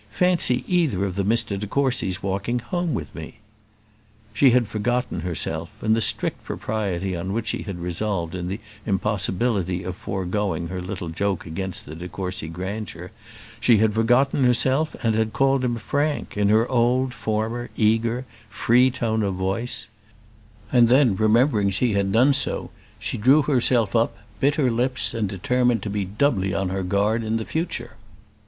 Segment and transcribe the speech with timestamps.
[0.09, 3.37] Fancy either of the Mr de Courcys walking home with me!"
[4.33, 8.59] She had forgotten herself, and the strict propriety on which she had resolved, in the
[8.87, 13.11] impossibility of forgoing her little joke against the de Courcy grandeur;
[13.59, 18.89] she had forgotten herself, and had called him Frank in her old, former, eager, free
[18.89, 19.87] tone of voice;
[20.71, 25.29] and then, remembering she had done so, she drew herself up, bit her lips, and
[25.29, 27.97] determined to be doubly on her guard in the future.